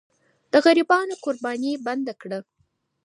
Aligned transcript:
د 0.51 0.53
غریبانو 0.65 1.19
قرباني 1.23 1.71
بنده 1.85 2.13
کړه. 2.21 2.39